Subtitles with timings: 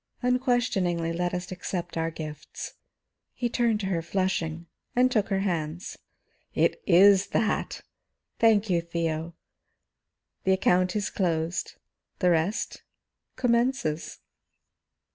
[0.23, 2.73] Unquestioningly let us accept our gifts."
[3.33, 5.95] He turned to her, flushing, and took her hands.
[6.55, 7.83] "It is that!
[8.39, 9.35] Thank you, Theo.
[10.43, 11.75] The account is closed;
[12.17, 12.81] the rest
[13.35, 14.17] commences."